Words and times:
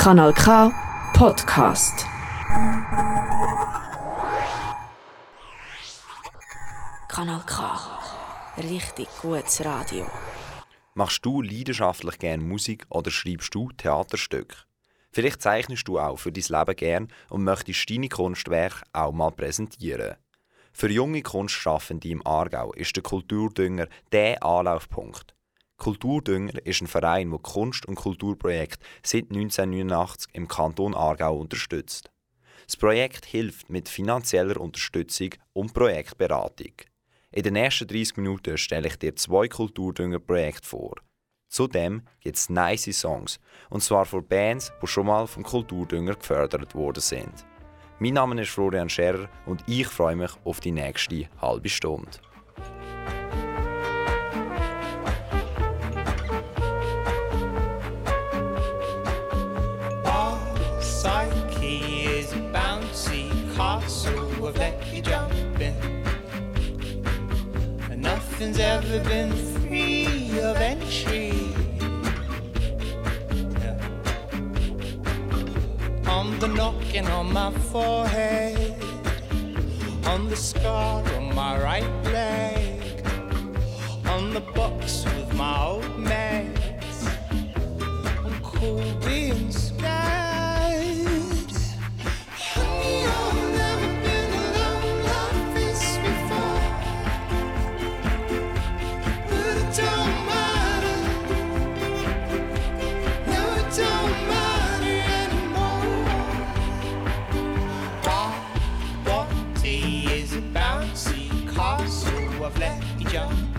Kanal 0.00 0.32
K 0.32 0.72
Podcast. 1.12 2.06
Kanal 7.06 7.42
K. 7.44 7.80
Richtig 8.56 9.08
gutes 9.20 9.62
Radio. 9.62 10.06
Machst 10.94 11.22
du 11.26 11.42
leidenschaftlich 11.42 12.18
gerne 12.18 12.42
Musik 12.42 12.86
oder 12.88 13.10
schreibst 13.10 13.54
du 13.54 13.70
Theaterstücke? 13.72 14.56
Vielleicht 15.12 15.42
zeichnest 15.42 15.86
du 15.86 15.98
auch 15.98 16.16
für 16.16 16.32
dein 16.32 16.44
Leben 16.44 16.76
gern 16.76 17.08
und 17.28 17.44
möchtest 17.44 17.90
deine 17.90 18.08
Kunstwerke 18.08 18.82
auch 18.94 19.12
mal 19.12 19.32
präsentieren. 19.32 20.16
Für 20.72 20.88
junge 20.90 21.20
Kunstschaffende 21.20 22.08
im 22.08 22.26
Aargau 22.26 22.72
ist 22.72 22.96
der 22.96 23.02
Kulturdünger 23.02 23.86
der 24.12 24.42
Anlaufpunkt. 24.42 25.34
Kulturdünger 25.80 26.64
ist 26.66 26.82
ein 26.82 26.86
Verein, 26.86 27.30
der 27.30 27.40
Kunst- 27.40 27.86
und 27.86 27.94
Kulturprojekte 27.94 28.84
seit 29.02 29.30
1989 29.30 30.28
im 30.34 30.46
Kanton 30.46 30.94
Aargau 30.94 31.38
unterstützt. 31.38 32.10
Das 32.66 32.76
Projekt 32.76 33.24
hilft 33.24 33.70
mit 33.70 33.88
finanzieller 33.88 34.60
Unterstützung 34.60 35.30
und 35.54 35.72
Projektberatung. 35.72 36.74
In 37.32 37.42
den 37.42 37.56
ersten 37.56 37.88
30 37.88 38.18
Minuten 38.18 38.58
stelle 38.58 38.88
ich 38.88 38.96
dir 38.98 39.16
zwei 39.16 39.48
Kulturdünger-Projekte 39.48 40.68
vor. 40.68 40.96
Zudem 41.48 42.02
gibt 42.20 42.36
es 42.36 42.50
nice 42.50 42.92
Songs, 42.92 43.40
und 43.70 43.82
zwar 43.82 44.04
von 44.04 44.26
Bands, 44.28 44.70
die 44.82 44.86
schon 44.86 45.06
mal 45.06 45.26
vom 45.26 45.42
Kulturdünger 45.42 46.14
gefördert 46.14 46.74
worden 46.74 47.00
sind. 47.00 47.46
Mein 47.98 48.14
Name 48.14 48.42
ist 48.42 48.50
Florian 48.50 48.90
Scherer 48.90 49.30
und 49.46 49.64
ich 49.66 49.86
freue 49.86 50.16
mich 50.16 50.32
auf 50.44 50.60
die 50.60 50.72
nächste 50.72 51.28
halbe 51.40 51.70
Stunde. 51.70 52.18
Nothing's 68.40 68.58
ever 68.58 69.00
been 69.04 69.32
free 69.60 70.40
of 70.40 70.56
entry. 70.56 71.32
On 76.06 76.38
the 76.38 76.48
knocking 76.48 77.06
on 77.08 77.34
my 77.34 77.52
forehead, 77.70 78.74
on 80.06 80.30
the 80.30 80.36
scar 80.36 81.04
on 81.16 81.34
my 81.34 81.62
right 81.62 82.04
leg, 82.04 83.06
on 84.06 84.32
the 84.32 84.40
box 84.40 85.04
with 85.04 85.34
my 85.34 85.62
old 85.62 85.89
jump. 113.10 113.49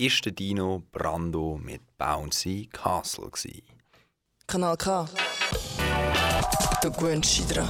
Ist 0.00 0.24
der 0.24 0.32
Dino 0.32 0.82
Brando 0.92 1.60
mit 1.62 1.82
Bouncy 1.98 2.70
Castle. 2.72 3.28
Gewesen. 3.28 3.60
Kanal 4.46 4.74
K. 4.78 5.06
Du 6.80 6.90
gewöhnst 6.90 7.54
dran. 7.54 7.68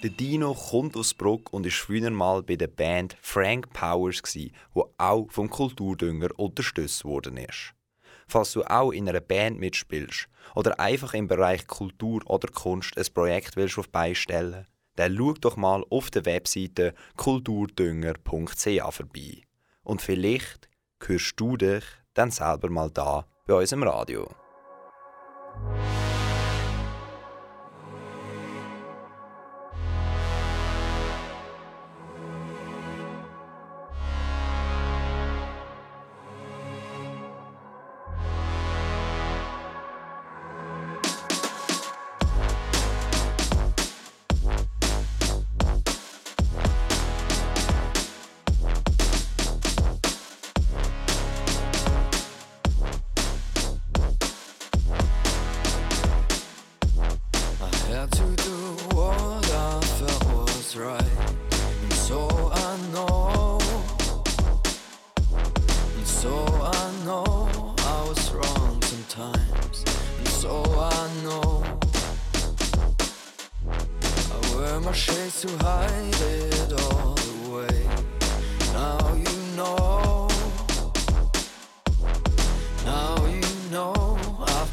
Der 0.00 0.10
Dino 0.10 0.54
kommt 0.54 0.96
aus 0.96 1.12
Bruck 1.12 1.52
und 1.52 1.66
ist 1.66 1.78
früher 1.78 2.08
mal 2.10 2.44
bei 2.44 2.54
der 2.54 2.68
Band 2.68 3.16
Frank 3.20 3.72
Powers, 3.72 4.22
wo 4.74 4.94
auch 4.96 5.26
vom 5.32 5.50
Kulturdünger 5.50 6.28
unterstützt 6.36 7.04
worden 7.04 7.36
ist. 7.38 7.74
Falls 8.28 8.52
du 8.52 8.62
auch 8.62 8.92
in 8.92 9.08
einer 9.08 9.20
Band 9.20 9.58
mitspielst 9.58 10.28
oder 10.54 10.78
einfach 10.78 11.14
im 11.14 11.26
Bereich 11.26 11.66
Kultur 11.66 12.22
oder 12.26 12.46
Kunst 12.46 12.96
ein 12.96 13.12
Projekt 13.12 13.56
willst 13.56 13.78
auf 13.78 13.88
beistellen, 13.88 14.68
dann 14.94 15.16
schau 15.16 15.32
doch 15.32 15.56
mal 15.56 15.84
auf 15.90 16.12
der 16.12 16.26
Webseite 16.26 16.94
kulturdünger.ch 17.16 18.92
vorbei. 18.92 19.42
Und 19.84 20.02
vielleicht 20.02 20.68
hörst 21.06 21.38
du 21.38 21.56
dich 21.56 21.84
dann 22.14 22.30
selber 22.30 22.70
mal 22.70 22.90
da 22.90 23.26
bei 23.46 23.54
uns 23.54 23.72
im 23.72 23.82
Radio. 23.82 24.28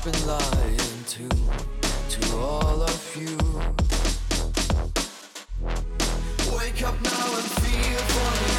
Been 0.04 0.26
lying 0.26 1.04
to 1.10 1.30
to 2.10 2.36
all 2.36 2.82
of 2.82 3.16
you. 3.16 3.38
Wake 6.58 6.82
up 6.82 7.00
now 7.04 7.36
and 7.38 7.50
feel 7.62 8.02
for 8.10 8.32
me, 8.44 8.51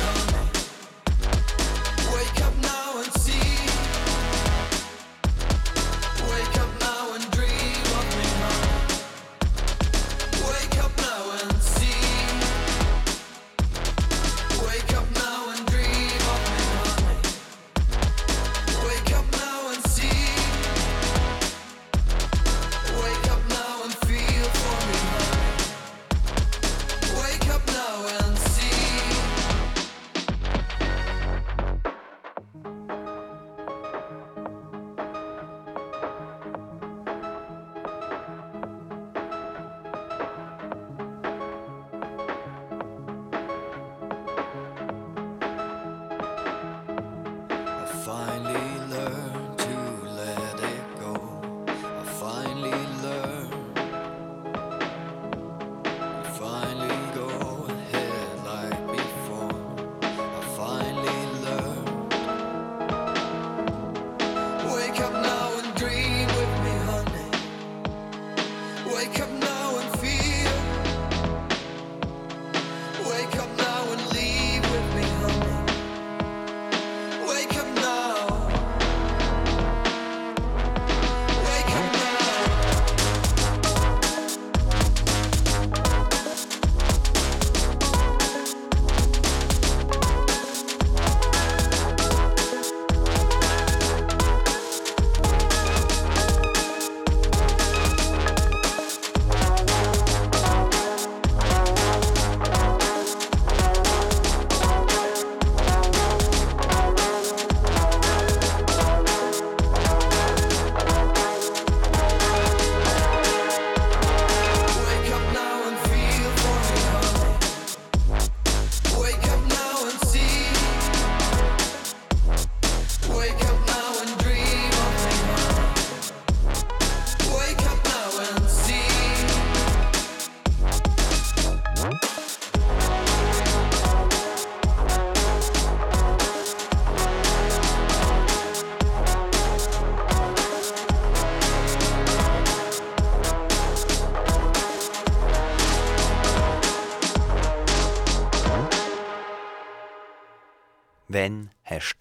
Fine. 48.04 48.31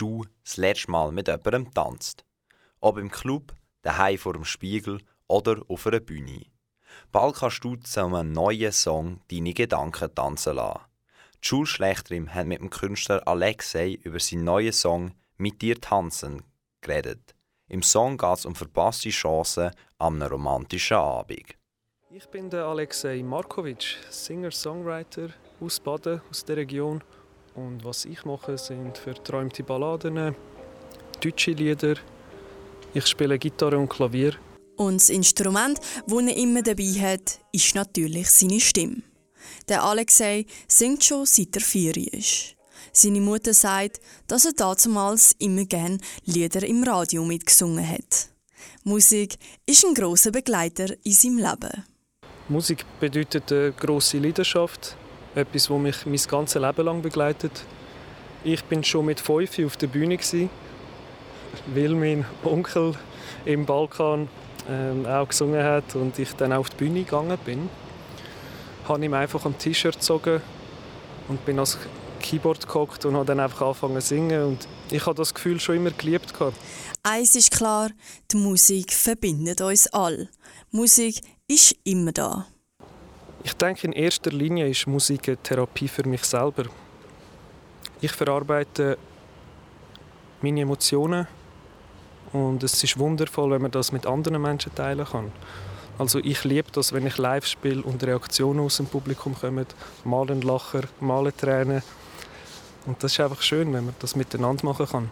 Du 0.01 0.25
das 0.44 0.57
letzte 0.57 0.92
Mal 0.92 1.12
mit 1.12 1.27
jemandem 1.27 1.65
getanzt? 1.65 2.25
Ob 2.80 2.98
im 2.98 3.12
Club, 3.12 3.53
daheim 3.83 4.18
vor 4.18 4.33
dem 4.33 4.45
Spiegel 4.45 5.00
oder 5.27 5.62
auf 5.68 5.88
einer 5.88 6.00
Bühne. 6.00 6.45
Bald 7.12 7.36
kannst 7.36 7.63
du 7.63 7.75
zu 7.75 8.06
einem 8.06 8.31
neuen 8.31 8.71
Song 8.71 9.21
deine 9.30 9.53
Gedanken 9.53 10.13
tanzen 10.13 10.56
lassen. 10.56 10.81
Die 11.44 11.48
Schulschlechterin 11.48 12.33
hat 12.33 12.48
mit 12.48 12.59
dem 12.59 12.69
Künstler 12.69 13.28
Alexei 13.28 13.99
über 14.04 14.19
seinen 14.19 14.44
neuen 14.44 14.73
Song 14.73 15.14
«Mit 15.37 15.61
dir 15.61 15.80
tanzen» 15.80 16.44
geredet. 16.81 17.35
Im 17.68 17.81
Song 17.81 18.18
geht 18.18 18.37
es 18.37 18.45
um 18.45 18.56
verpasste 18.56 19.09
Chancen 19.09 19.71
an 19.97 20.21
einem 20.21 20.31
romantischen 20.31 20.97
Abend. 20.97 21.56
Ich 22.09 22.28
bin 22.28 22.49
der 22.49 22.66
Alexei 22.66 23.23
Markovic, 23.23 23.97
Singer-Songwriter 24.09 25.30
aus 25.61 25.80
Baden, 25.80 26.21
aus 26.30 26.44
der 26.44 26.57
Region. 26.57 27.02
Und 27.55 27.83
was 27.83 28.05
ich 28.05 28.23
mache, 28.23 28.57
sind 28.57 28.97
verträumte 28.97 29.63
Balladen, 29.63 30.35
deutsche 31.21 31.51
Lieder. 31.51 31.95
Ich 32.93 33.07
spiele 33.07 33.37
Gitarre 33.37 33.77
und 33.77 33.89
Klavier. 33.89 34.35
Und 34.77 35.01
das 35.01 35.09
Instrument, 35.09 35.79
das 36.07 36.19
er 36.21 36.37
immer 36.37 36.61
dabei 36.61 36.83
hat, 36.83 37.39
ist 37.51 37.75
natürlich 37.75 38.29
seine 38.29 38.59
Stimme. 38.59 39.03
Der 39.67 39.83
Alexei 39.83 40.45
singt 40.67 41.03
schon 41.03 41.25
seit 41.25 41.55
er 41.55 41.61
vier 41.61 41.95
ist. 42.13 42.55
Seine 42.93 43.21
Mutter 43.21 43.53
sagt, 43.53 44.01
dass 44.27 44.45
er 44.45 44.53
damals 44.53 45.33
immer 45.39 45.65
gern 45.65 46.01
Lieder 46.25 46.63
im 46.63 46.83
Radio 46.83 47.23
mitgesungen 47.23 47.87
hat. 47.87 48.29
Musik 48.83 49.37
ist 49.65 49.85
ein 49.85 49.93
großer 49.93 50.31
Begleiter 50.31 50.87
in 51.03 51.13
seinem 51.13 51.37
Leben. 51.37 51.85
Musik 52.49 52.85
bedeutet 52.99 53.51
eine 53.51 53.71
grosse 53.71 54.17
Leidenschaft, 54.17 54.97
etwas, 55.35 55.68
das 55.68 55.78
mich 55.78 56.06
mein 56.06 56.19
ganzes 56.30 56.61
Leben 56.61 56.85
lang 56.85 57.02
begleitet. 57.02 57.64
Ich 58.44 58.64
bin 58.66 58.83
schon 58.83 59.06
mit 59.06 59.19
fünf 59.19 59.59
auf 59.59 59.78
der 59.78 59.88
Bühne, 59.88 60.18
weil 61.73 61.90
mein 61.90 62.26
Onkel 62.44 62.95
im 63.45 63.66
Balkan 63.66 64.30
ähm, 64.69 65.06
auch 65.06 65.28
gesungen 65.28 65.64
hat 65.64 65.95
und 65.95 66.18
ich 66.19 66.33
dann 66.33 66.54
auf 66.54 66.69
die 66.69 66.78
Bühne 66.78 67.04
gegangen 67.04 67.38
bin. 67.45 67.69
Habe 68.88 69.06
ihm 69.06 69.14
einfach 69.14 69.45
am 69.45 69.57
T-Shirt 69.57 69.95
gezogen 69.95 70.42
und 71.28 71.45
bin 71.45 71.57
ans 71.57 71.78
Keyboard 72.19 72.68
gehockt 72.68 73.06
und 73.06 73.16
habe 73.16 73.26
dann 73.26 73.40
einfach 73.40 73.61
angefangen 73.61 74.02
zu 74.02 74.07
singen. 74.07 74.44
Und 74.44 74.68
ich 74.90 75.06
habe 75.06 75.16
das 75.16 75.33
Gefühl 75.33 75.59
schon 75.59 75.78
immer 75.78 75.92
geliebt. 75.92 76.33
Eins 77.04 77.35
ist 77.35 77.52
klar, 77.52 77.90
die 78.31 78.38
Musik 78.38 78.94
verbindet 78.94 79.61
uns 79.61 79.88
alle. 79.88 80.30
Musik 80.71 81.21
ist 81.47 81.76
immer 81.83 82.11
da. 82.11 82.47
Ich 83.44 83.54
denke, 83.54 83.88
in 83.88 83.94
erster 83.94 84.30
Linie 84.30 84.69
ist 84.69 84.86
Musik 84.86 85.28
eine 85.28 85.38
Therapie 85.38 85.88
für 85.88 86.07
mich 86.07 86.24
selber. 86.24 86.66
Ich 88.00 88.12
verarbeite 88.12 88.98
meine 90.42 90.62
Emotionen 90.62 91.28
und 92.33 92.62
es 92.64 92.83
ist 92.83 93.00
wundervoll, 93.00 93.52
wenn 93.52 93.64
man 93.64 93.71
das 93.71 93.92
mit 93.92 94.06
anderen 94.06 94.42
Menschen 94.42 94.74
teilen 94.76 95.06
kann. 95.06 95.31
Also 95.98 96.19
ich 96.19 96.44
liebe 96.44 96.71
das, 96.71 96.94
wenn 96.94 97.06
ich 97.06 97.18
live 97.18 97.45
spiele 97.45 97.81
und 97.81 98.04
Reaktionen 98.04 98.60
aus 98.60 98.78
dem 98.78 98.86
Publikum 98.86 99.36
kommen, 99.36 99.66
mal 100.04 100.30
ein 100.30 100.42
Lacher, 100.42 100.81
mal 101.00 101.21
eine 101.21 101.36
Träne. 101.36 101.83
Und 102.86 103.04
das 103.04 103.14
ist 103.14 103.19
einfach 103.19 103.42
schön, 103.42 103.74
wenn 103.74 103.86
man 103.86 103.95
das 104.00 104.16
miteinander 104.16 104.66
machen 104.66 104.88
kann. 104.88 105.12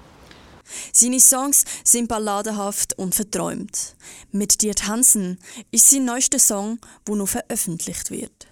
Seine 0.94 1.20
Songs 1.20 1.66
sind 1.84 2.08
balladenhaft 2.08 2.98
und 2.98 3.16
verträumt. 3.16 3.96
Mit 4.32 4.62
dir 4.62 4.76
tanzen 4.76 5.40
ist 5.72 5.90
sein 5.90 6.06
neuester 6.06 6.40
Song, 6.40 6.80
wo 7.06 7.16
noch 7.16 7.30
veröffentlicht 7.30 8.12
wird. 8.12 8.48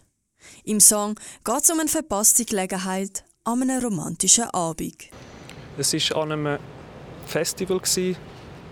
Im 0.63 0.79
Song 0.79 1.15
geht 1.43 1.63
es 1.63 1.69
um 1.69 1.79
eine 1.79 1.89
verpasste 1.89 2.45
Gelegenheit 2.45 3.23
an 3.43 3.61
einem 3.61 3.83
romantischen 3.83 4.45
Abend. 4.45 5.09
Es 5.77 5.93
war 5.93 6.23
an 6.23 6.31
einem 6.31 6.59
Festival, 7.25 7.81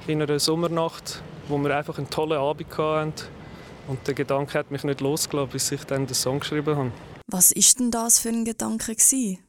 in 0.08 0.22
einer 0.22 0.40
Sommernacht, 0.40 1.22
wo 1.48 1.58
wir 1.58 1.75
einfach 1.75 1.98
einen 1.98 2.10
tollen 2.10 2.38
Abend 2.38 2.78
hatten. 2.78 3.14
Und 3.88 4.06
der 4.08 4.14
Gedanke 4.14 4.58
hat 4.58 4.72
mich 4.72 4.84
nicht 4.84 5.02
losgelassen, 5.02 5.52
bis 5.52 5.72
ich 5.72 5.84
dann 5.84 6.08
den 6.08 6.16
Song 6.16 6.40
geschrieben 6.40 6.75
habe. 6.75 6.92
Was 7.28 7.52
ist 7.52 7.80
denn 7.80 7.92
das 7.92 8.20
für 8.20 8.30
ein 8.30 8.46
Gedanke 8.46 8.96
gewesen? 8.96 9.40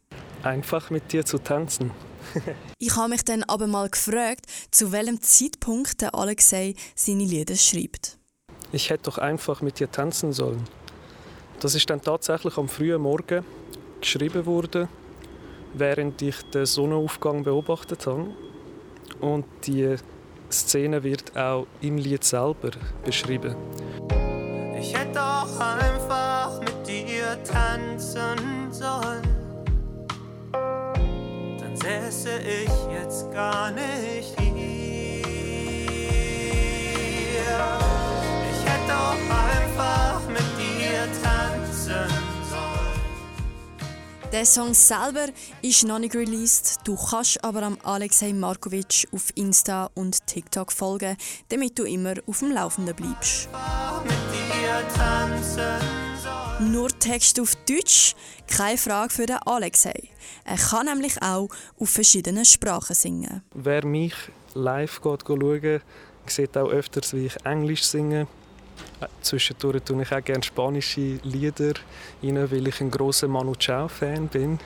Einfach 0.42 0.90
mit 0.90 1.12
dir 1.12 1.24
zu 1.24 1.38
tanzen. 1.38 1.90
Ich 2.78 2.94
habe 2.96 3.08
mich 3.08 3.24
dann 3.24 3.42
aber 3.44 3.66
mal 3.66 3.88
gefragt, 3.88 4.46
zu 4.70 4.92
welchem 4.92 5.20
Zeitpunkt 5.20 6.00
der 6.00 6.14
Alexei 6.14 6.74
seine 6.94 7.24
Lieder 7.24 7.56
schreibt. 7.56 8.18
Ich 8.72 8.90
hätte 8.90 9.04
doch 9.04 9.18
einfach 9.18 9.62
mit 9.62 9.78
dir 9.78 9.90
tanzen 9.90 10.32
sollen. 10.32 10.64
Das 11.60 11.74
ist 11.74 11.88
dann 11.88 12.02
tatsächlich 12.02 12.58
am 12.58 12.68
frühen 12.68 13.00
Morgen 13.00 13.44
geschrieben 14.00 14.44
worden, 14.44 14.88
während 15.72 16.20
ich 16.20 16.36
den 16.50 16.66
Sonnenaufgang 16.66 17.42
beobachtet 17.42 18.06
habe. 18.06 18.28
Und 19.20 19.46
die 19.66 19.96
Szene 20.50 21.02
wird 21.02 21.36
auch 21.36 21.66
im 21.80 21.96
Lied 21.96 22.24
selber 22.24 22.70
beschrieben. 23.04 23.56
Ich 24.78 24.94
hätte 24.94 25.12
doch 25.14 25.60
einfach 25.60 26.60
mit 26.60 26.86
dir 26.86 27.42
tanzen 27.44 28.70
sollen. 28.70 29.36
Säße 31.86 32.38
ich 32.40 32.70
jetzt 32.92 33.30
gar 33.30 33.70
nicht 33.70 34.34
hier. 34.40 34.52
Ich 38.50 38.64
hätte 38.64 38.88
doch 38.88 39.14
einfach 39.30 40.20
mit 40.28 40.48
dir 40.58 41.06
tanzen 41.22 42.10
sollen. 42.50 43.00
Der 44.32 44.44
Song 44.44 44.74
selber 44.74 45.28
ist 45.62 45.84
noch 45.84 46.00
nicht 46.00 46.16
released. 46.16 46.78
Du 46.82 46.96
kannst 46.96 47.44
aber 47.44 47.62
am 47.62 47.78
Alexei 47.84 48.32
Markovic 48.32 49.06
auf 49.12 49.30
Insta 49.36 49.88
und 49.94 50.26
TikTok 50.26 50.72
folgen, 50.72 51.16
damit 51.50 51.78
du 51.78 51.84
immer 51.84 52.14
auf 52.26 52.40
dem 52.40 52.50
Laufenden 52.50 52.96
bleibst. 52.96 53.48
Mit 54.02 54.12
dir 54.34 54.82
tanzen. 54.92 56.15
Nur 56.58 56.88
Text 56.88 57.38
auf 57.38 57.54
Deutsch? 57.68 58.14
Keine 58.48 58.78
Frage 58.78 59.12
für 59.12 59.26
den 59.26 59.36
Alexei. 59.44 60.08
Er 60.44 60.56
kann 60.56 60.86
nämlich 60.86 61.20
auch 61.20 61.50
auf 61.78 61.90
verschiedenen 61.90 62.46
Sprachen 62.46 62.94
singen. 62.94 63.42
Wer 63.52 63.84
mich 63.84 64.14
live 64.54 65.02
geht 65.02 65.26
schauen, 65.26 65.80
sieht 66.26 66.56
auch 66.56 66.70
öfters, 66.70 67.12
wie 67.12 67.26
ich 67.26 67.36
Englisch 67.44 67.82
singe. 67.82 68.26
Äh, 69.00 69.06
Zwischendurch 69.20 69.82
tue 69.82 70.00
ich 70.00 70.10
auch 70.10 70.24
gerne 70.24 70.42
spanische 70.42 71.20
Lieder 71.24 71.74
rein, 72.22 72.50
weil 72.50 72.68
ich 72.68 72.80
ein 72.80 72.90
großer 72.90 73.28
Manu 73.28 73.54
Chao-Fan 73.54 74.28
bin. 74.28 74.58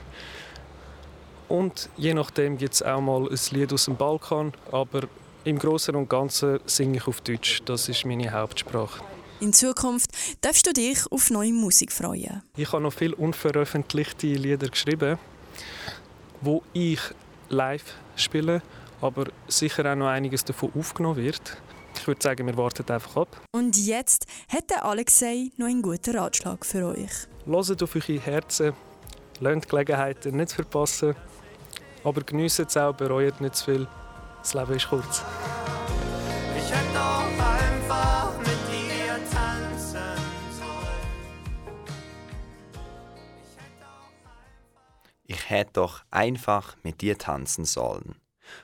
Und 1.49 1.89
je 1.97 2.15
nachdem 2.15 2.57
gibt 2.57 2.75
es 2.75 2.83
auch 2.85 3.01
mal 3.01 3.29
ein 3.29 3.39
Lied 3.51 3.73
aus 3.73 3.87
dem 3.87 3.97
Balkan, 3.97 4.53
aber 4.71 5.09
im 5.43 5.59
Großen 5.59 5.97
und 5.97 6.09
Ganzen 6.09 6.61
singe 6.67 6.99
ich 6.99 7.09
auf 7.09 7.21
Deutsch. 7.21 7.63
Das 7.65 7.89
ist 7.89 8.05
meine 8.07 8.31
Hauptsprache. 8.31 9.03
In 9.41 9.55
Zukunft 9.55 10.11
darfst 10.43 10.67
du 10.67 10.73
dich 10.75 11.11
auf 11.11 11.31
neue 11.31 11.55
Musik 11.55 11.93
freuen. 11.93 12.43
Ich 12.57 12.71
habe 12.73 12.83
noch 12.83 12.93
viele 12.93 13.17
unveröffentlichte 13.17 14.27
Lieder 14.27 14.69
geschrieben, 14.69 15.19
wo 16.43 16.63
ich 16.75 17.01
live 17.49 17.95
spiele, 18.17 18.61
aber 19.01 19.29
sicher 19.49 19.91
auch 19.91 19.97
noch 19.97 20.09
einiges 20.09 20.45
davon 20.45 20.71
aufgenommen 20.79 21.17
wird. 21.17 21.57
Ich 21.97 22.07
würde 22.07 22.23
sagen, 22.23 22.47
wir 22.47 22.57
warten 22.59 22.91
einfach 22.93 23.17
ab. 23.17 23.41
Und 23.53 23.79
jetzt 23.79 24.27
hat 24.49 24.69
der 24.69 24.85
Alexei 24.85 25.51
noch 25.57 25.67
einen 25.67 25.81
guten 25.81 26.17
Ratschlag 26.17 26.67
für 26.67 26.89
euch. 26.89 27.11
Hört 27.47 27.83
auf 27.83 27.97
eure 27.97 28.21
Herzen, 28.21 28.75
lernt 29.41 29.71
Gelegenheiten 29.71 30.37
nicht 30.37 30.53
verpassen, 30.53 31.15
aber 32.05 32.21
geniessen 32.23 32.67
es 32.69 32.77
auch, 32.77 32.95
bereut 32.95 33.41
nicht 33.41 33.57
zu 33.57 33.65
viel. 33.65 33.89
Das 34.43 34.53
Leben 34.53 34.75
ist 34.75 34.89
kurz. 34.89 35.23
Hätte 45.51 45.75
doch 45.75 46.03
einfach 46.11 46.77
mit 46.83 47.01
dir 47.01 47.19
tanzen 47.19 47.65
sollen. 47.65 48.17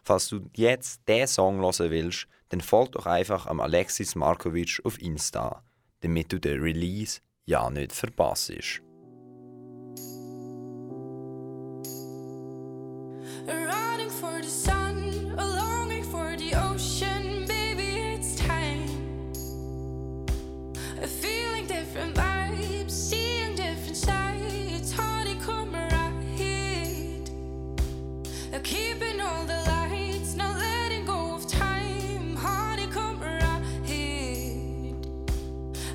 Falls 0.02 0.28
du 0.28 0.48
jetzt 0.54 1.08
diesen 1.08 1.26
Song 1.26 1.60
hören 1.60 1.90
willst, 1.90 2.26
dann 2.48 2.60
folg 2.60 2.92
doch 2.92 3.06
einfach 3.06 3.46
am 3.46 3.60
Alexis 3.60 4.14
Markovic 4.14 4.80
auf 4.84 5.00
Insta, 5.00 5.62
damit 6.00 6.32
du 6.32 6.38
den 6.38 6.60
Release 6.60 7.20
ja 7.44 7.68
nicht 7.70 7.92
verpasst. 7.92 8.82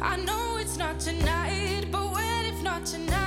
I 0.03 0.17
know 0.17 0.57
it's 0.57 0.77
not 0.77 0.99
tonight, 0.99 1.85
but 1.91 2.11
when 2.11 2.45
if 2.45 2.63
not 2.63 2.85
tonight, 2.85 3.20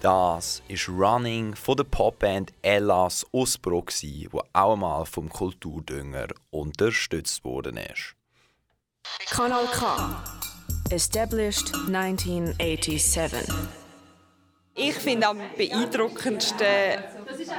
Das 0.00 0.62
ist 0.66 0.88
Running 0.88 1.54
von 1.54 1.76
der 1.76 1.84
Popband 1.84 2.54
Ellas 2.62 3.26
Osbro, 3.32 3.84
die 4.00 4.30
auch 4.32 4.72
einmal 4.72 5.04
vom 5.04 5.28
Kulturdünger 5.28 6.28
unterstützt 6.50 7.44
worden 7.44 7.76
ist. 7.76 8.14
Kanal 9.28 9.66
K. 9.66 10.22
Established 10.88 11.74
1987. 11.74 13.52
Ich 14.74 14.94
finde 14.94 15.26
am 15.26 15.38
beeindruckendsten 15.56 16.66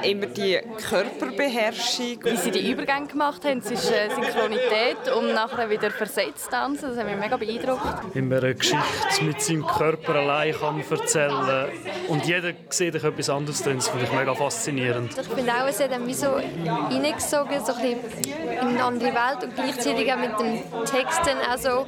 immer 0.02 0.26
die 0.26 0.58
Körperbeherrschung. 0.88 2.18
Wie 2.24 2.36
sie 2.36 2.50
die 2.50 2.70
Übergänge 2.70 3.06
gemacht 3.06 3.44
haben 3.44 3.62
zwischen 3.62 4.10
Synchronität 4.14 5.12
und 5.14 5.34
nachher 5.34 5.68
wieder 5.68 5.90
versetzt 5.90 6.50
tanzen, 6.50 6.88
das 6.88 6.98
hat 6.98 7.06
mich 7.06 7.16
mega 7.16 7.36
beeindruckt. 7.36 8.14
Man 8.14 8.32
eine 8.32 8.54
Geschichte 8.54 9.24
mit 9.24 9.40
seinem 9.40 9.66
Körper 9.66 10.16
allein 10.16 10.54
kann 10.54 10.82
erzählen 10.90 11.68
Und 12.08 12.26
jeder 12.26 12.54
sieht 12.70 12.94
etwas 12.94 13.30
anderes 13.30 13.62
drin. 13.62 13.76
Das 13.76 13.88
finde 13.88 14.06
ich 14.06 14.12
mega 14.12 14.34
faszinierend. 14.34 15.16
Ich 15.18 15.28
finde 15.28 15.52
auch, 15.52 15.68
es 15.68 15.80
hat 15.80 16.00
mich 16.00 16.16
so 16.16 16.32
reingesogen, 16.32 17.64
so 17.64 17.72
ein 17.74 17.96
bisschen 17.96 18.34
in 18.52 18.58
eine 18.58 18.84
andere 18.84 19.12
Welt 19.12 19.44
und 19.44 19.54
gleichzeitig 19.54 20.12
auch 20.12 20.18
mit 20.18 20.38
den 20.38 20.62
Texten 20.86 21.36
auch 21.50 21.58
so 21.58 21.86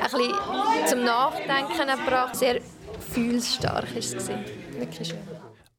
ein 0.00 0.10
bisschen 0.10 0.86
zum 0.86 1.04
Nachdenken 1.04 2.04
gebracht. 2.04 2.36
Sehr 2.36 2.60
gefühlsstark 3.04 3.90
war 3.90 3.96
es. 3.96 4.28
Wirklich 4.78 5.08
schön. 5.08 5.18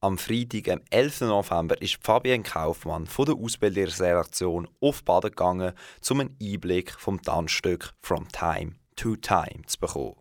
Am 0.01 0.17
Freitag, 0.17 0.69
am 0.69 0.81
11. 0.91 1.21
November, 1.21 1.81
ist 1.81 1.97
Fabienne 2.01 2.43
Kaufmann 2.43 3.07
von 3.07 3.25
der 3.25 3.35
Ausbildungsredaktion 3.35 4.67
auf 4.79 5.03
Baden 5.03 5.31
gegangen, 5.31 5.73
um 6.09 6.19
einen 6.19 6.37
Einblick 6.41 6.91
vom 6.91 7.21
Tanzstück 7.21 7.93
From 8.01 8.27
Time 8.27 8.73
to 8.95 9.15
Time 9.15 9.63
zu 9.65 9.79
bekommen. 9.79 10.15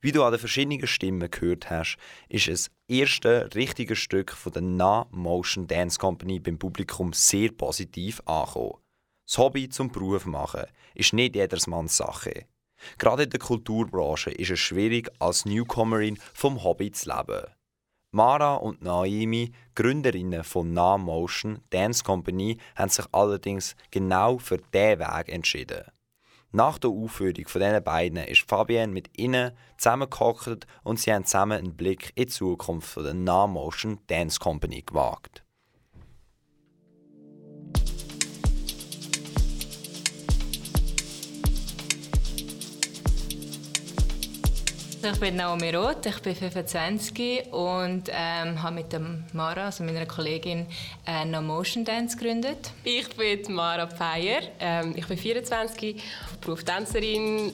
Wie 0.00 0.12
du 0.12 0.22
an 0.22 0.32
den 0.32 0.40
verschiedenen 0.40 0.86
Stimmen 0.86 1.30
gehört 1.30 1.70
hast, 1.70 1.96
ist 2.28 2.48
es 2.48 2.70
erste 2.86 3.48
richtige 3.54 3.96
Stück 3.96 4.32
von 4.32 4.52
der 4.52 4.62
Na 4.62 5.06
Motion 5.10 5.66
Dance 5.66 5.98
Company 5.98 6.38
beim 6.38 6.58
Publikum 6.58 7.12
sehr 7.12 7.50
positiv 7.50 8.20
angekommen. 8.26 8.74
Das 9.26 9.38
Hobby 9.38 9.70
zum 9.70 9.90
Beruf 9.90 10.26
machen 10.26 10.64
ist 10.94 11.14
nicht 11.14 11.34
jedermanns 11.34 11.96
Sache. 11.96 12.46
Gerade 12.98 13.24
in 13.24 13.30
der 13.30 13.40
Kulturbranche 13.40 14.30
ist 14.30 14.50
es 14.50 14.60
schwierig, 14.60 15.10
als 15.18 15.44
Newcomerin 15.44 16.18
vom 16.32 16.62
Hobby 16.62 16.90
zu 16.90 17.10
leben. 17.10 17.44
Mara 18.10 18.54
und 18.54 18.80
Naomi, 18.80 19.52
Gründerinnen 19.74 20.44
von 20.44 20.72
Na 20.72 20.96
Motion 20.96 21.60
Dance 21.70 22.04
Company, 22.04 22.58
haben 22.76 22.88
sich 22.88 23.06
allerdings 23.10 23.74
genau 23.90 24.38
für 24.38 24.58
diesen 24.58 25.00
Weg 25.00 25.28
entschieden. 25.28 25.82
Nach 26.52 26.78
der 26.78 26.90
Aufführung 26.90 27.48
von 27.48 27.60
diesen 27.60 27.82
beiden 27.82 28.18
ist 28.18 28.48
Fabienne 28.48 28.92
mit 28.92 29.18
ihnen 29.18 29.50
zusammengehockt 29.76 30.68
und 30.84 31.00
sie 31.00 31.12
haben 31.12 31.24
zusammen 31.24 31.58
einen 31.58 31.76
Blick 31.76 32.12
in 32.14 32.26
die 32.26 32.32
Zukunft 32.32 32.96
der 32.96 33.14
Na 33.14 33.48
Motion 33.48 33.98
Dance 34.06 34.38
Company 34.38 34.82
gewagt. 34.82 35.43
Ich 45.06 45.20
bin 45.20 45.36
Naomi 45.36 45.68
Roth, 45.68 46.06
ich 46.06 46.22
bin 46.22 46.34
25 46.34 47.52
und 47.52 48.08
ähm, 48.10 48.62
habe 48.62 48.76
mit 48.76 48.90
dem 48.90 49.22
Mara, 49.34 49.66
also 49.66 49.84
meiner 49.84 50.06
Kollegin, 50.06 50.66
äh, 51.06 51.26
No 51.26 51.42
Motion 51.42 51.84
Dance 51.84 52.16
gegründet. 52.16 52.70
Ich 52.84 53.14
bin 53.14 53.54
Mara 53.54 53.86
Pfeier, 53.86 54.40
ähm, 54.58 54.94
ich 54.96 55.06
bin 55.06 55.18
24, 55.18 56.02
Berufstänzerin. 56.40 57.52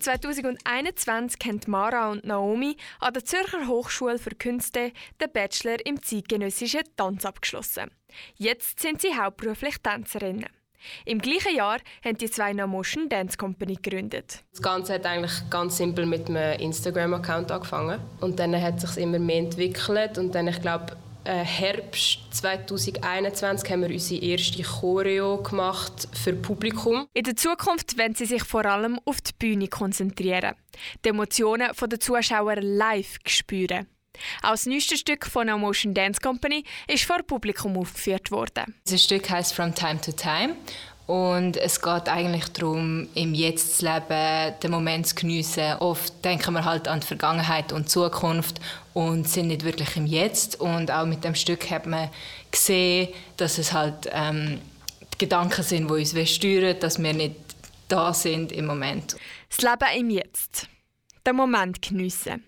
...2021 0.00 1.44
haben 1.44 1.60
Mara 1.66 2.10
und 2.12 2.24
Naomi 2.24 2.76
an 3.00 3.12
der 3.12 3.24
Zürcher 3.24 3.66
Hochschule 3.66 4.18
für 4.18 4.30
Künste 4.30 4.92
den 5.20 5.32
Bachelor 5.32 5.84
im 5.84 6.00
zeitgenössischen 6.00 6.82
Tanz 6.96 7.26
abgeschlossen. 7.26 7.90
Jetzt 8.36 8.78
sind 8.78 9.02
sie 9.02 9.14
hauptberuflich 9.14 9.78
Tänzerinnen. 9.82 10.57
Im 11.04 11.18
gleichen 11.20 11.54
Jahr 11.54 11.78
haben 12.04 12.18
die 12.18 12.30
zwei 12.30 12.52
No 12.52 12.66
Motion 12.66 13.08
Dance 13.08 13.36
Company 13.36 13.76
gegründet. 13.76 14.42
Das 14.52 14.62
Ganze 14.62 14.94
hat 14.94 15.06
eigentlich 15.06 15.32
ganz 15.50 15.76
simpel 15.76 16.06
mit 16.06 16.28
einem 16.28 16.58
Instagram-Account 16.60 17.50
angefangen. 17.50 18.00
Und 18.20 18.38
dann 18.38 18.60
hat 18.60 18.82
es 18.82 18.94
sich 18.94 19.02
immer 19.02 19.18
mehr 19.18 19.38
entwickelt. 19.38 20.18
Und 20.18 20.34
dann, 20.34 20.48
ich 20.48 20.60
glaube, 20.60 20.96
äh, 21.24 21.44
Herbst 21.44 22.20
2021 22.30 23.70
haben 23.70 23.82
wir 23.82 23.90
unsere 23.90 24.22
erste 24.22 24.62
Choreo 24.62 25.42
gemacht 25.42 26.08
für 26.14 26.32
Publikum. 26.32 27.06
In 27.12 27.24
der 27.24 27.36
Zukunft 27.36 27.98
wollen 27.98 28.14
sie 28.14 28.24
sich 28.24 28.44
vor 28.44 28.64
allem 28.64 28.98
auf 29.04 29.20
die 29.20 29.32
Bühne 29.38 29.68
konzentrieren, 29.68 30.54
die 31.04 31.10
Emotionen 31.10 31.70
der 31.78 32.00
Zuschauer 32.00 32.56
live 32.62 33.18
spüren. 33.26 33.86
Auch 34.42 34.52
das 34.52 34.66
neueste 34.66 34.96
Stück 34.96 35.26
von 35.26 35.46
der 35.46 35.56
Motion 35.56 35.94
Dance 35.94 36.20
Company 36.20 36.64
ist 36.86 37.04
vor 37.04 37.22
Publikum 37.22 37.76
aufgeführt 37.76 38.30
worden. 38.30 38.74
Das 38.86 39.02
Stück 39.02 39.28
heißt 39.30 39.54
From 39.54 39.74
Time 39.74 40.00
to 40.00 40.12
Time 40.12 40.56
und 41.08 41.56
es 41.56 41.80
geht 41.80 42.06
eigentlich 42.06 42.48
darum, 42.48 43.08
im 43.14 43.32
Jetzt 43.32 43.78
zu 43.78 43.86
leben, 43.86 44.54
den 44.62 44.70
Moment 44.70 45.06
zu 45.06 45.14
geniessen. 45.14 45.72
Oft 45.80 46.22
denken 46.22 46.52
wir 46.52 46.66
halt 46.66 46.86
an 46.86 47.00
die 47.00 47.06
Vergangenheit 47.06 47.72
und 47.72 47.86
die 47.86 47.88
Zukunft 47.88 48.60
und 48.92 49.26
sind 49.26 49.46
nicht 49.46 49.64
wirklich 49.64 49.96
im 49.96 50.04
Jetzt. 50.04 50.60
Und 50.60 50.90
auch 50.90 51.06
mit 51.06 51.24
dem 51.24 51.34
Stück 51.34 51.70
hat 51.70 51.86
man 51.86 52.10
gesehen, 52.50 53.08
dass 53.38 53.56
es 53.56 53.72
halt 53.72 54.10
ähm, 54.12 54.60
die 55.14 55.18
Gedanken 55.18 55.62
sind, 55.62 55.88
die 55.88 55.94
uns 55.94 56.30
steuern, 56.30 56.78
dass 56.78 57.02
wir 57.02 57.14
nicht 57.14 57.36
da 57.88 58.12
sind 58.12 58.52
im 58.52 58.66
Moment. 58.66 59.16
Das 59.48 59.62
Leben 59.62 59.98
im 60.00 60.10
Jetzt. 60.10 60.68
Den 61.26 61.36
Moment 61.36 61.80
geniessen. 61.80 62.44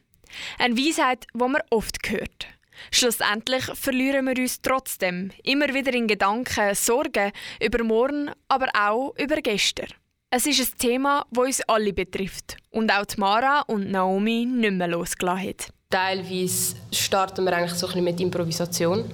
Eine 0.59 0.77
Weisheit, 0.77 1.27
die 1.35 1.38
man 1.38 1.62
oft 1.71 1.99
hört. 2.09 2.47
Schlussendlich 2.90 3.64
verlieren 3.75 4.27
wir 4.27 4.38
uns 4.38 4.62
trotzdem 4.62 5.31
immer 5.45 5.73
wieder 5.75 5.93
in 5.93 6.07
Gedanken, 6.07 6.75
Sorgen 6.75 7.33
über 7.62 7.85
morgen, 7.85 8.31
aber 8.49 8.69
auch 8.75 9.14
über 9.19 9.37
gestern. 9.37 9.88
Es 10.31 10.47
ist 10.47 10.61
ein 10.61 10.79
Thema, 10.79 11.27
das 11.31 11.45
uns 11.45 11.61
alle 11.62 11.93
betrifft 11.93 12.57
und 12.71 12.90
auch 12.90 13.05
Mara 13.16 13.62
und 13.66 13.90
Naomi 13.90 14.47
nicht 14.47 14.73
mehr 14.73 14.88
losgelassen 14.88 15.49
hat. 15.49 15.69
Teilweise 15.90 16.77
starten 16.93 17.45
wir 17.45 17.53
eigentlich 17.53 17.79
so 17.79 17.88
ein 17.88 18.05
mit 18.05 18.21
Improvisation. 18.21 19.05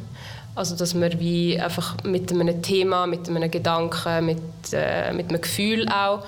Also 0.54 0.74
dass 0.74 0.94
wir 0.94 1.18
wie 1.20 1.58
einfach 1.60 2.02
mit 2.04 2.30
einem 2.32 2.62
Thema, 2.62 3.06
mit 3.06 3.28
einem 3.28 3.50
Gedanken, 3.50 4.26
mit, 4.26 4.38
äh, 4.72 5.12
mit 5.12 5.28
einem 5.28 5.40
Gefühl 5.40 5.86
auch 5.88 6.24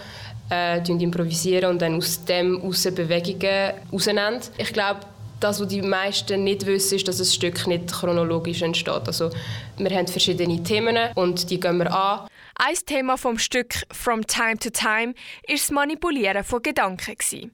äh, 0.50 0.78
improvisieren 0.86 1.70
und 1.70 1.82
dann 1.82 1.94
aus 1.96 2.24
dem 2.24 2.60
aus 2.62 2.84
Bewegungen 2.84 3.74
rausnehmen. 3.92 4.40
Ich 4.56 4.72
glaube, 4.72 5.00
das, 5.40 5.60
was 5.60 5.68
die 5.68 5.82
meisten 5.82 6.44
nicht 6.44 6.66
wissen, 6.66 6.96
ist, 6.96 7.06
dass 7.06 7.20
ein 7.20 7.26
Stück 7.26 7.66
nicht 7.66 7.92
chronologisch 7.92 8.62
entsteht. 8.62 9.06
Also, 9.06 9.30
wir 9.76 9.90
haben 9.90 10.08
verschiedene 10.08 10.62
Themen 10.62 10.96
und 11.14 11.50
die 11.50 11.60
gehen 11.60 11.78
wir 11.78 11.92
an. 11.94 12.28
Ein 12.56 12.74
Thema 12.86 13.16
vom 13.16 13.38
Stück 13.38 13.74
From 13.92 14.26
Time 14.26 14.58
to 14.58 14.70
Time 14.70 15.14
ist 15.46 15.64
das 15.64 15.70
Manipulieren 15.70 16.42
von 16.42 16.60
Gedanken. 16.60 17.52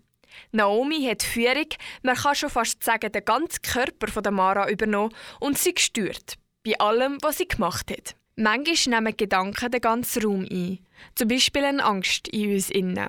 Naomi 0.53 1.05
hat 1.05 1.23
Führung, 1.23 1.69
man 2.03 2.17
kann 2.17 2.35
schon 2.35 2.49
fast 2.49 2.83
sagen, 2.83 3.13
den 3.13 3.25
ganzen 3.25 3.61
Körper 3.63 4.09
von 4.09 4.23
der 4.23 4.33
Mara 4.33 4.69
übernommen 4.71 5.15
und 5.41 5.59
sie 5.59 5.75
gestört. 5.75 6.37
Bei 6.65 6.79
allem, 6.79 7.19
was 7.21 7.39
sie 7.39 7.49
gemacht 7.49 7.91
hat. 7.91 8.17
Manchmal 8.37 9.01
nehmen 9.01 9.17
Gedanken 9.17 9.71
den 9.71 9.81
ganzen 9.81 10.23
Raum 10.23 10.47
ein. 10.51 10.81
Zum 11.15 11.29
Beispiel 11.29 11.65
eine 11.65 11.85
Angst 11.85 12.29
in 12.29 12.53
uns 12.53 12.71
innen. 12.71 13.09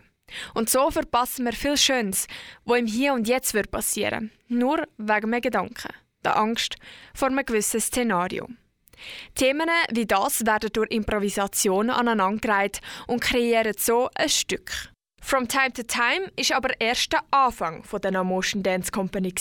Und 0.53 0.69
so 0.69 0.91
verpassen 0.91 1.45
wir 1.45 1.53
viel 1.53 1.77
Schönes, 1.77 2.27
was 2.65 2.79
im 2.79 2.87
Hier 2.87 3.13
und 3.13 3.27
Jetzt 3.27 3.53
wird 3.53 3.71
passieren. 3.71 4.31
Nur 4.47 4.83
wegen 4.97 5.33
einem 5.33 5.41
Gedanken. 5.41 5.93
Der 6.23 6.37
Angst 6.37 6.75
vor 7.13 7.29
einem 7.29 7.45
gewissen 7.45 7.79
Szenario. 7.79 8.47
Themen 9.35 9.69
wie 9.91 10.05
das 10.05 10.45
werden 10.45 10.69
durch 10.73 10.91
Improvisation 10.91 11.89
aneinandergereiht 11.89 12.81
und 13.07 13.21
kreieren 13.21 13.73
so 13.77 14.09
ein 14.15 14.29
Stück. 14.29 14.71
From 15.21 15.47
Time 15.47 15.73
to 15.73 15.81
Time 15.81 16.31
ist 16.35 16.51
aber 16.51 16.79
erst 16.79 17.11
der 17.11 17.23
Anfang 17.31 17.83
von 17.83 17.99
der 17.99 18.23
Motion 18.23 18.61
Dance 18.61 18.91
Company. 18.91 19.33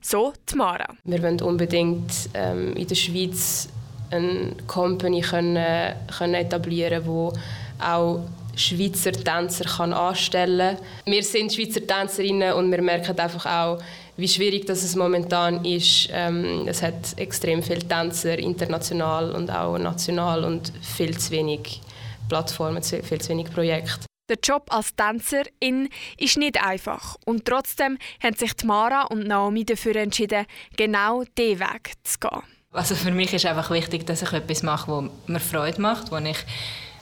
So 0.00 0.32
Tamara. 0.46 0.96
Wir 1.04 1.22
wollen 1.22 1.40
unbedingt 1.42 2.30
ähm, 2.32 2.74
in 2.74 2.86
der 2.86 2.94
Schweiz 2.94 3.68
eine 4.10 4.54
Company 4.66 5.20
können, 5.20 5.94
können 6.16 6.34
etablieren 6.34 7.06
wo 7.06 7.32
auch 7.78 8.20
Schweizer 8.56 9.12
Tänzer 9.12 9.64
kann 9.64 9.92
anstellen 9.92 10.76
kann. 10.76 11.12
Wir 11.12 11.22
sind 11.22 11.52
Schweizer 11.52 11.86
Tänzerinnen 11.86 12.52
und 12.54 12.70
wir 12.70 12.82
merken 12.82 13.18
einfach 13.18 13.46
auch, 13.46 13.78
wie 14.16 14.28
schwierig 14.28 14.66
das 14.66 14.82
es 14.82 14.96
momentan 14.96 15.64
ist. 15.64 16.08
Ähm, 16.12 16.66
es 16.66 16.82
hat 16.82 17.16
extrem 17.16 17.62
viele 17.62 17.86
Tänzer, 17.86 18.38
international 18.38 19.30
und 19.32 19.50
auch 19.50 19.78
national 19.78 20.44
und 20.44 20.72
viel 20.82 21.16
zu 21.16 21.30
wenig 21.30 21.80
Plattformen, 22.28 22.82
viel 22.82 23.20
zu 23.20 23.30
wenig 23.30 23.50
Projekte. 23.50 24.06
Der 24.28 24.38
Job 24.42 24.66
als 24.68 24.94
Tänzerin 24.94 25.88
ist 26.16 26.36
nicht 26.36 26.62
einfach 26.62 27.16
und 27.24 27.44
trotzdem 27.46 27.98
haben 28.22 28.36
sich 28.36 28.54
Tamara 28.54 29.02
und 29.06 29.26
Naomi 29.26 29.64
dafür 29.64 29.96
entschieden, 29.96 30.46
genau 30.76 31.24
diesen 31.36 31.60
Weg 31.60 31.94
zu 32.04 32.18
gehen. 32.20 32.59
Also 32.72 32.94
für 32.94 33.10
mich 33.10 33.34
ist 33.34 33.46
einfach 33.46 33.68
wichtig, 33.70 34.06
dass 34.06 34.22
ich 34.22 34.32
etwas 34.32 34.62
mache, 34.62 34.92
was 34.92 35.10
mir 35.26 35.40
Freude 35.40 35.80
macht, 35.80 36.12
wo 36.12 36.18
ich 36.18 36.36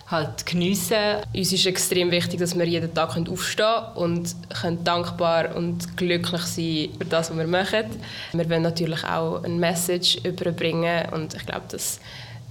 halt 0.06 0.46
geniessen. 0.46 0.96
Uns 1.36 1.52
ist 1.52 1.66
extrem 1.66 2.10
wichtig, 2.10 2.40
dass 2.40 2.58
wir 2.58 2.64
jeden 2.64 2.94
Tag 2.94 3.18
aufstehen 3.18 3.66
können 3.66 3.96
und 3.96 4.34
können 4.48 4.82
dankbar 4.82 5.54
und 5.54 5.94
glücklich 5.98 6.40
sein 6.40 6.88
für 6.96 7.04
das, 7.04 7.30
was 7.30 7.36
wir 7.36 7.46
machen. 7.46 7.84
Wir 8.32 8.48
wollen 8.48 8.62
natürlich 8.62 9.04
auch 9.04 9.44
eine 9.44 9.56
Message 9.56 10.16
überbringen 10.24 11.10
und 11.12 11.34
ich 11.34 11.44
glaube, 11.44 11.66
das, 11.68 12.00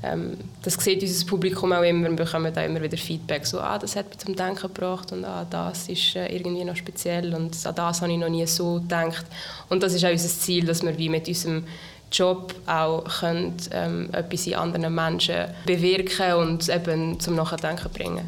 ähm, 0.03 0.37
das 0.61 0.75
sieht 0.75 1.01
unser 1.01 1.25
Publikum 1.25 1.73
auch 1.73 1.81
immer. 1.81 2.09
Wir 2.09 2.15
bekommen 2.15 2.53
da 2.53 2.61
immer 2.61 2.83
wieder 2.83 2.97
Feedback, 2.97 3.47
so 3.47 3.59
«Ah, 3.59 3.79
das 3.79 3.95
hat 3.95 4.09
mich 4.09 4.19
zum 4.19 4.35
Denken 4.35 4.61
gebracht» 4.71 5.11
und 5.11 5.25
«Ah, 5.25 5.43
das 5.49 5.89
ist 5.89 6.15
äh, 6.15 6.27
irgendwie 6.27 6.63
noch 6.63 6.75
speziell» 6.75 7.33
und 7.33 7.65
«An 7.65 7.73
das 7.73 7.99
habe 7.99 8.11
ich 8.11 8.19
noch 8.19 8.29
nie 8.29 8.45
so 8.45 8.75
gedacht». 8.75 9.25
Und 9.69 9.81
das 9.81 9.95
ist 9.95 10.05
auch 10.05 10.11
unser 10.11 10.29
Ziel, 10.29 10.67
dass 10.67 10.83
wir 10.83 10.95
wie 10.99 11.09
mit 11.09 11.27
unserem 11.27 11.63
Job 12.11 12.53
auch 12.65 13.03
können, 13.19 13.57
ähm, 13.71 14.09
etwas 14.13 14.47
in 14.47 14.55
anderen 14.55 14.93
Menschen 14.93 15.47
bewirken 15.65 16.33
und 16.33 16.69
eben 16.69 17.19
zum 17.19 17.35
Nachdenken 17.35 17.89
bringen. 17.91 18.27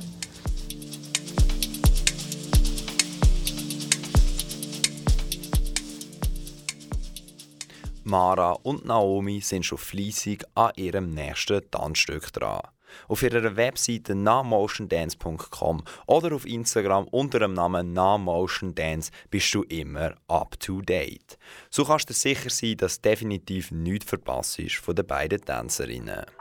Mara 8.03 8.53
und 8.63 8.85
Naomi 8.85 9.39
sind 9.39 9.65
schon 9.65 9.77
fleissig 9.77 10.43
an 10.55 10.71
ihrem 10.75 11.13
nächsten 11.13 11.61
Tanzstück 11.69 12.33
dran. 12.33 12.61
Auf 13.07 13.23
ihrer 13.23 13.55
Webseite 13.55 14.15
namotiondance.com 14.15 15.83
oder 16.07 16.35
auf 16.35 16.45
Instagram 16.45 17.07
unter 17.09 17.39
dem 17.39 17.53
Namen 17.53 17.93
namotiondance 17.93 19.11
bist 19.29 19.53
du 19.53 19.63
immer 19.63 20.15
up 20.27 20.59
to 20.59 20.81
date. 20.81 21.37
So 21.69 21.85
kannst 21.85 22.09
du 22.09 22.13
sicher 22.13 22.49
sein, 22.49 22.77
dass 22.77 23.01
definitiv 23.01 23.71
nichts 23.71 24.09
verpasst 24.09 24.59
ist 24.59 24.75
von 24.75 24.95
den 24.95 25.05
beiden 25.05 25.41
Tänzerinnen. 25.41 26.38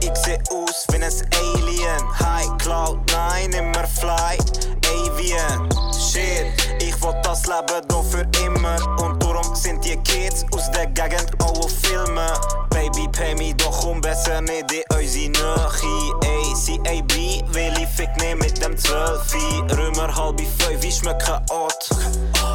Ich 0.00 0.16
seh 0.16 0.38
aus 0.50 0.86
wie 0.90 0.96
ein 0.96 1.04
Alien. 1.04 2.20
High 2.20 2.56
Cloud 2.58 2.98
9, 3.12 3.52
immer 3.52 3.86
fly. 3.86 4.38
Avian. 4.86 5.68
Shit, 5.92 6.46
ich 6.80 7.00
will 7.02 7.14
das 7.22 7.46
Leben 7.46 7.86
doch 7.88 8.04
für 8.04 8.26
immer. 8.44 8.76
Und 9.02 9.22
darum 9.22 9.54
sind 9.54 9.84
die 9.84 9.96
Kids 9.98 10.44
aus 10.52 10.70
der 10.70 10.86
Gegend 10.86 11.30
auf 11.42 11.70
Filmen. 11.82 12.30
Baby, 12.70 13.08
pay 13.12 13.34
me 13.34 13.54
doch 13.54 13.84
um 13.84 14.00
besser 14.00 14.40
nicht 14.40 14.72
in 14.72 14.82
unsere 14.96 15.28
Nähe. 15.30 16.14
Ey, 16.22 16.40
CAB 16.78 17.54
will 17.54 17.72
ich 17.80 17.88
fick 17.88 18.14
nicht 18.16 18.36
mit 18.36 18.64
dem 18.64 18.76
Zwölfi. 18.76 19.62
Römer 19.76 20.14
halb 20.14 20.40
fünf, 20.40 20.84
ich 20.84 20.96
schmecke 20.96 21.40
Ort. 21.50 21.90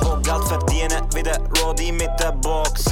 Oh, 0.06 0.18
Geld 0.22 0.44
verdienen 0.46 1.06
wie 1.14 1.24
der 1.24 1.40
Roddy 1.62 1.92
mit 1.92 2.12
der 2.20 2.32
Box. 2.32 2.86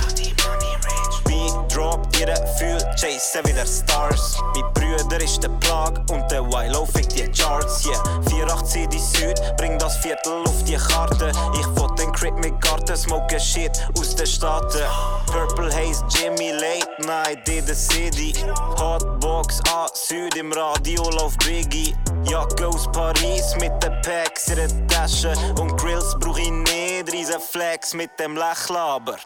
Beat 1.73 1.75
droppt, 1.75 2.17
jeder 2.17 2.35
fühlt, 2.57 2.85
chase 2.95 3.43
wieder 3.45 3.65
Stars. 3.65 4.37
Mein 4.55 4.73
Brüder 4.73 5.21
ist 5.21 5.41
der 5.41 5.49
Plug 5.49 5.93
und 6.11 6.29
der 6.31 6.43
Wilo 6.45 6.85
fickt 6.85 7.17
die 7.17 7.29
Charts. 7.31 7.85
Yeah, 7.85 8.45
48 8.45 8.87
die 8.89 8.99
Süd, 8.99 9.41
bring 9.57 9.77
das 9.79 9.97
Viertel 9.97 10.43
auf 10.45 10.63
die 10.63 10.75
Karte. 10.75 11.31
Ich 11.53 11.65
will 11.75 11.95
den 11.97 12.11
Crib 12.11 12.35
mit 12.37 12.59
Garten, 12.61 12.95
smoke 12.95 13.39
Shit 13.39 13.71
aus 13.97 14.15
den 14.15 14.25
Staaten. 14.25 14.83
Purple 15.27 15.73
Haze, 15.73 16.03
Jimmy, 16.09 16.51
Late 16.51 17.05
Night 17.05 17.47
in 17.49 17.65
the 17.65 17.73
City. 17.73 18.33
Hotbox 18.77 19.59
A, 19.71 19.87
Süd 19.93 20.35
im 20.35 20.51
Radio, 20.53 21.03
Love 21.11 21.35
Biggie. 21.45 21.95
Jacke 22.25 22.67
aus 22.67 22.87
Paris 22.91 23.55
mit 23.59 23.71
den 23.83 23.99
Packs 24.01 24.47
in 24.49 24.55
der 24.55 24.87
Tasche. 24.87 25.33
Und 25.59 25.75
Grills 25.77 26.15
brauch 26.19 26.37
ich 26.37 26.51
nicht, 26.51 27.11
riesen 27.11 27.39
Flex 27.39 27.93
mit 27.93 28.11
dem 28.19 28.35
Lächlaber. 28.35 29.17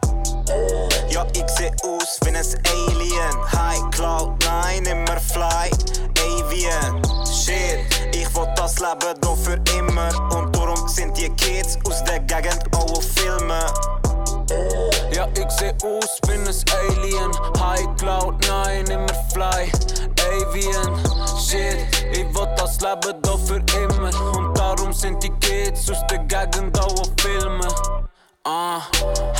Ja, 1.09 1.25
ich 1.33 1.47
seh 1.49 1.71
aus 1.83 2.19
wie 2.23 2.29
ein 2.29 2.35
Alien. 2.35 3.51
High 3.53 3.89
Cloud 3.91 4.43
9, 4.45 4.85
immer 4.85 5.19
fly. 5.19 5.69
Avian. 6.19 7.01
Shit, 7.25 7.79
ich 8.13 8.35
will 8.35 8.47
das 8.55 8.79
Leben 8.79 9.19
doch 9.21 9.37
für 9.37 9.59
immer. 9.77 10.09
Und 10.35 10.55
darum 10.55 10.87
sind 10.87 11.17
die 11.17 11.29
Kids 11.29 11.77
aus 11.85 12.03
der 12.03 12.19
Gegend 12.19 12.59
auch 12.75 12.97
auf 12.97 13.05
Filmen. 13.15 13.63
Ja, 15.11 15.27
ich 15.33 15.51
seh 15.51 15.73
aus 15.83 16.19
wie 16.27 16.33
ein 16.33 16.47
Alien. 16.47 17.31
High 17.59 17.95
Cloud 17.97 18.45
9, 18.47 18.85
immer 18.87 19.13
fly. 19.31 19.71
Avian. 20.27 21.03
Shit, 21.39 21.77
ich 22.11 22.27
will 22.35 22.47
das 22.57 22.79
Leben 22.81 23.21
doch 23.21 23.39
für 23.39 23.61
immer. 23.81 24.37
Und 24.37 24.57
darum 24.57 24.91
sind 24.91 25.23
die 25.23 25.31
Kids 25.39 25.89
aus 25.89 26.05
der 26.09 26.19
Gegend 26.19 26.77
auch 26.79 26.99
auf 26.99 27.11
Filmen. 27.21 28.06
Ah, 28.49 28.81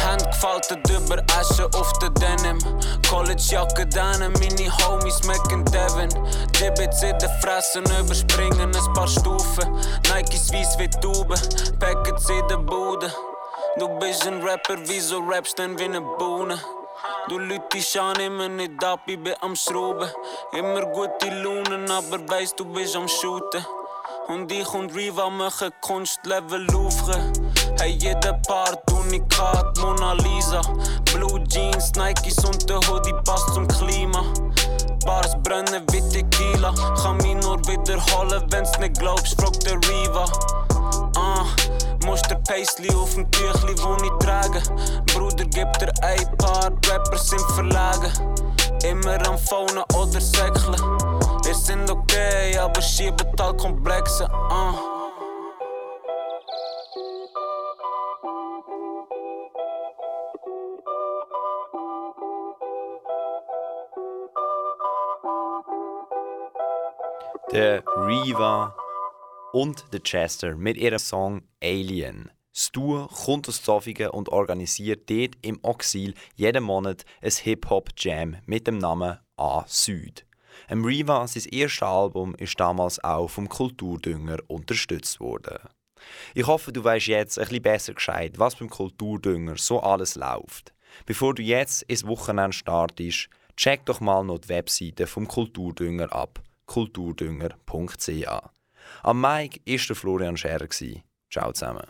Hand 0.04 0.26
gefaltet 0.26 0.80
über 0.90 1.24
Asche 1.40 1.70
auf 1.74 1.94
der 2.00 2.10
Denim. 2.10 2.60
Collegejacke 3.10 3.86
deine, 3.88 4.28
meine 4.28 4.70
Homies 4.80 5.24
mecken 5.24 5.64
Devin. 5.64 6.10
Dibbits 6.60 7.04
in 7.04 7.18
Fressen 7.42 7.86
überspringen 7.86 8.76
ein 8.76 8.94
paar 8.94 9.08
Stufen. 9.08 9.80
Nikes 10.14 10.52
weiss 10.52 10.78
wie 10.78 10.90
Tauben, 10.90 11.40
Packets 11.80 12.30
in 12.30 12.46
der 12.50 12.58
Bude. 12.58 13.10
Du 13.80 13.88
bist 13.98 14.28
ein 14.28 14.42
Rapper, 14.42 14.76
wieso 14.84 15.20
rappst 15.20 15.58
denn 15.58 15.80
wie 15.80 15.86
eine 15.86 16.02
Bohne? 16.02 16.60
Du 17.30 17.40
lütest 17.40 17.96
an, 17.96 18.20
immer 18.20 18.50
nicht 18.50 18.84
ab, 18.84 19.00
ich 19.06 19.24
bin 19.24 19.36
am 19.40 19.56
Schrauben. 19.56 20.10
Immer 20.52 20.82
gute 20.82 21.30
Launen, 21.30 21.90
aber 21.90 22.28
weißt 22.28 22.60
du 22.60 22.66
bist 22.66 22.98
am 22.98 23.08
Shooten. 23.08 23.66
Und 24.28 24.52
ich 24.52 24.68
und 24.74 24.94
Riva 24.94 25.30
machen 25.30 25.72
Hey, 27.80 27.92
jeder 28.02 28.34
Part 28.48 28.80
Unikat, 28.92 29.78
Mona 29.80 30.14
Lisa. 30.14 30.62
Blue 31.14 31.44
Jeans, 31.48 31.92
Nikes 31.96 32.44
und 32.44 32.68
der 32.68 32.80
Hoodie 32.88 33.14
passt 33.24 33.54
zum 33.54 33.68
Klima. 33.68 34.24
Bars 35.06 35.36
brennen 35.44 35.84
wie 35.92 36.02
Tequila. 36.10 36.74
Kann 37.02 37.18
mich 37.18 37.36
nur 37.36 37.58
wiederholen, 37.68 38.44
wenn's 38.50 38.78
nicht 38.80 39.00
glaubst, 39.00 39.40
frag 39.40 39.60
der 39.62 39.76
Riva. 39.76 40.26
Ah, 41.16 41.46
musst 42.06 42.30
der 42.30 42.36
Paisley 42.48 42.94
auf 42.96 43.14
dem 43.14 43.30
Tüchli, 43.32 43.76
wo 43.78 43.96
ich 44.04 44.26
trage. 44.26 44.62
Bruder, 45.14 45.46
gib 45.46 45.72
dir 45.80 45.92
ein 46.02 46.38
paar 46.38 46.72
Rappers 46.90 47.30
sind 47.30 47.42
verlegen. 47.54 48.12
Immer 48.84 49.18
am 49.28 49.38
Phone 49.38 49.84
oder 49.94 50.20
Säckeln. 50.20 50.82
Wir 51.44 51.56
sind 51.56 51.90
okay, 51.90 52.58
aber 52.58 52.82
schieben 52.82 53.28
all 53.40 53.56
Komplexe. 53.56 54.28
Ah. 54.32 54.97
Der 67.54 67.82
Riva 67.96 68.76
und 69.54 69.86
der 69.94 70.02
Chester 70.02 70.56
mit 70.56 70.76
ihrem 70.76 71.00
Song 71.00 71.44
Alien. 71.64 72.30
Stu 72.54 73.08
kommt 73.08 73.48
aus 73.48 73.64
Zofingen 73.64 74.10
und 74.10 74.28
organisiert 74.28 75.10
dort 75.10 75.36
im 75.42 75.58
Oxil 75.62 76.14
jeden 76.36 76.66
Monat 76.66 77.06
ein 77.22 77.32
Hip-Hop-Jam 77.32 78.36
mit 78.46 78.68
dem 78.68 78.80
Namen 78.80 79.20
A 79.38 79.64
Süd. 79.66 80.26
Im 80.68 80.84
Riva, 80.84 81.26
sein 81.26 81.46
erstes 81.50 81.84
Album, 81.84 82.36
ist 82.36 82.60
damals 82.60 83.02
auch 83.02 83.30
vom 83.30 83.48
Kulturdünger 83.48 84.40
unterstützt 84.48 85.22
worden. 85.22 85.58
Ich 86.36 86.46
hoffe, 86.46 86.74
du 86.74 86.84
weißt 86.84 87.08
jetzt 87.08 87.40
ein 87.40 87.46
bisschen 87.46 87.62
besser 87.62 87.94
Bescheid, 87.94 88.38
was 88.38 88.58
beim 88.58 88.70
Kulturdünger 88.70 89.56
so 89.56 89.80
alles 89.80 90.16
läuft. 90.16 90.74
Bevor 91.06 91.34
du 91.34 91.44
jetzt 91.44 91.84
ins 91.84 92.06
Wochenende 92.06 92.52
startest, 92.52 93.30
check 93.56 93.86
doch 93.86 94.02
mal 94.02 94.26
noch 94.26 94.40
die 94.40 94.50
Webseite 94.50 95.08
vom 95.08 95.30
Kulturdünger 95.30 96.12
ab, 96.12 96.42
kulturdünger.ch. 96.68 98.28
Am 99.04 99.22
Mike 99.22 99.60
war 99.66 99.78
der 99.88 99.96
Florian 99.96 100.38
Scherer. 100.38 100.68
Ciao 101.30 101.52
zusammen. 101.52 101.88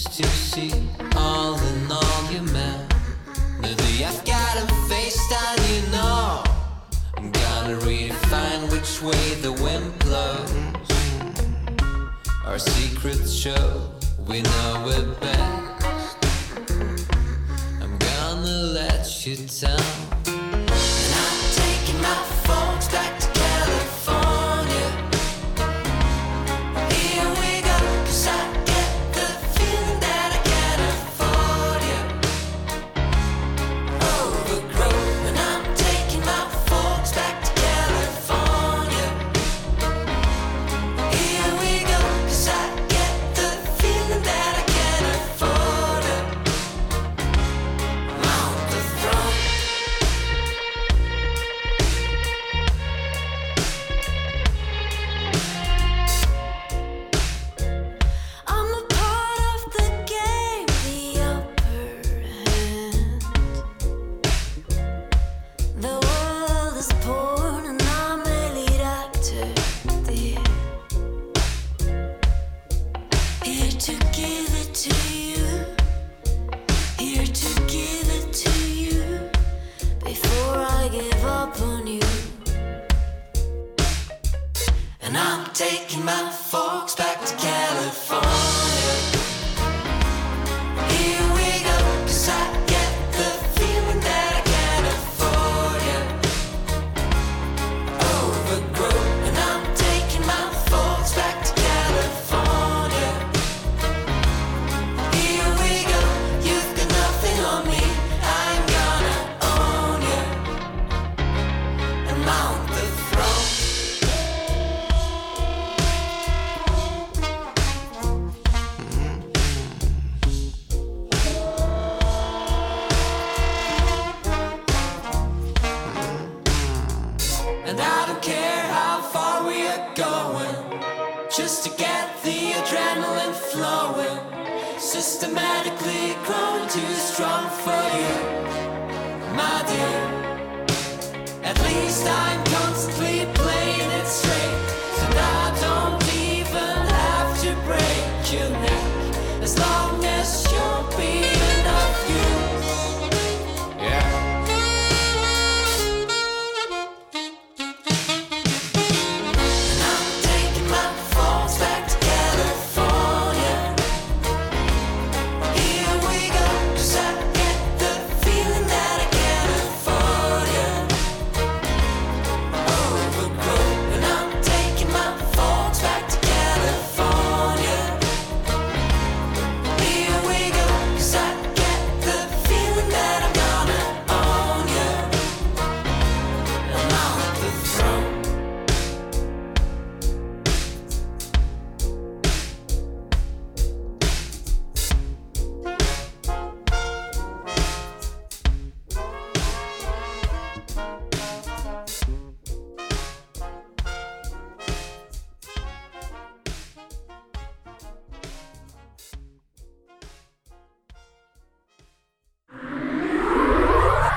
used 0.00 0.22
to 0.22 0.26
see. 0.28 0.72
All 1.14 1.54
you 3.98 4.04
have 4.04 4.24
got 4.24 4.56
you 5.68 5.82
know? 5.92 6.42
I'm 7.18 7.30
gonna 7.30 7.76
redefine 7.80 8.62
which 8.72 9.02
way 9.02 9.34
the 9.42 9.52
wind 9.52 9.98
blows. 9.98 10.88
Our 12.46 12.58
secrets 12.58 13.32
show 13.32 13.92
we 14.26 14.40
know 14.40 14.82
best. 15.20 16.16
I'm 17.82 17.98
gonna 17.98 18.56
let 18.78 19.26
you 19.26 19.36
down. 19.36 20.19